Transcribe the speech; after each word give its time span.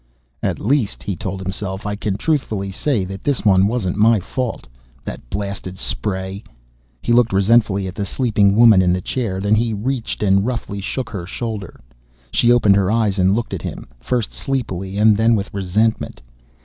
"At 0.41 0.57
least," 0.57 1.03
he 1.03 1.15
told 1.15 1.41
himself, 1.41 1.85
"I 1.85 1.95
can 1.95 2.17
truthfully 2.17 2.71
say 2.71 3.05
that 3.05 3.23
this 3.23 3.45
one 3.45 3.67
wasn't 3.67 3.97
my 3.97 4.19
fault. 4.19 4.65
That 5.05 5.21
blasted 5.29 5.77
spray" 5.77 6.43
He 7.03 7.13
looked 7.13 7.31
resentfully 7.31 7.85
at 7.85 7.93
the 7.93 8.03
sleeping 8.03 8.55
woman 8.55 8.81
in 8.81 8.93
the 8.93 8.99
chair. 9.01 9.39
Then 9.39 9.53
he 9.53 9.75
reached 9.75 10.23
and 10.23 10.43
roughly 10.43 10.79
shook 10.81 11.11
her 11.11 11.27
shoulder. 11.27 11.81
She 12.31 12.51
opened 12.51 12.77
her 12.77 12.89
eyes 12.89 13.19
and 13.19 13.35
looked 13.35 13.53
at 13.53 13.61
him, 13.61 13.85
first 13.99 14.33
sleepily 14.33 14.97
and 14.97 15.15
then 15.17 15.35
with 15.35 15.53
resentment. 15.53 16.19